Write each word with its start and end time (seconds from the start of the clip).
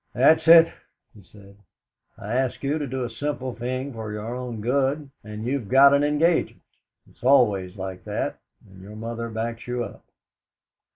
"That's 0.15 0.47
it," 0.47 0.67
he 1.13 1.21
said: 1.21 1.57
"I 2.17 2.33
ask 2.33 2.63
you 2.63 2.79
to 2.79 2.87
do 2.87 3.03
a 3.03 3.09
simple 3.11 3.53
thing 3.53 3.93
for 3.93 4.11
your 4.11 4.33
own 4.33 4.59
good 4.59 5.11
and 5.23 5.45
you've 5.45 5.67
got 5.69 5.93
an 5.93 6.03
engagement. 6.03 6.63
It's 7.07 7.23
always 7.23 7.75
like 7.75 8.03
that, 8.05 8.39
and 8.67 8.81
your 8.81 8.95
mother 8.95 9.29
backs 9.29 9.67
you 9.67 9.83
up. 9.83 10.03